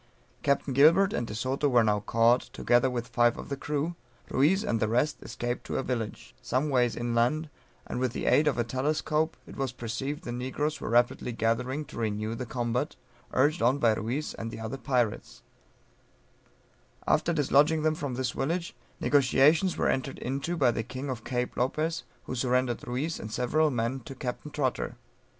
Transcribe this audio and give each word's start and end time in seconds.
Captain 0.41 0.73
Gilbert 0.73 1.13
and 1.13 1.27
De 1.27 1.35
Soto 1.35 1.69
were 1.69 1.83
now 1.83 1.99
caught, 1.99 2.41
together 2.53 2.89
with 2.89 3.05
five 3.09 3.37
of 3.37 3.49
the 3.49 3.55
crew; 3.55 3.93
Ruiz 4.31 4.63
and 4.63 4.79
the 4.79 4.87
rest 4.87 5.21
escaped 5.21 5.63
to 5.67 5.77
a 5.77 5.83
village, 5.83 6.33
some 6.41 6.71
ways 6.71 6.95
inland, 6.95 7.51
and 7.85 7.99
with 7.99 8.11
the 8.11 8.25
aid 8.25 8.47
of 8.47 8.57
a 8.57 8.63
telescope 8.63 9.37
it 9.45 9.55
was 9.55 9.71
perceived 9.71 10.23
the 10.23 10.31
negroes 10.31 10.81
were 10.81 10.89
rapidly 10.89 11.31
gathering 11.31 11.85
to 11.85 11.99
renew 11.99 12.33
the 12.33 12.47
combat, 12.47 12.95
urged 13.33 13.61
on 13.61 13.77
by 13.77 13.93
Ruiz 13.93 14.33
and 14.33 14.49
the 14.49 14.59
other 14.59 14.77
pirates; 14.79 15.43
after 17.05 17.31
dislodging 17.31 17.83
them 17.83 17.93
from 17.93 18.15
this 18.15 18.31
village, 18.31 18.75
negociations 18.99 19.77
were 19.77 19.87
entered 19.87 20.17
into 20.17 20.57
by 20.57 20.71
the 20.71 20.81
king 20.81 21.11
of 21.11 21.23
Cape 21.23 21.55
Lopez, 21.55 22.05
who 22.23 22.33
surrendered 22.33 22.87
Ruiz 22.87 23.19
and 23.19 23.31
several 23.31 23.69
men 23.69 23.99
to 23.99 24.15
Captain 24.15 24.49
Trotter. 24.49 24.95